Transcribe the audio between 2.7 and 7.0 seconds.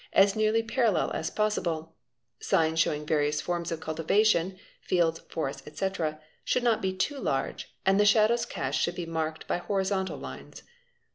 show ing various forms of cultivation (fields, forests, etc.) should not be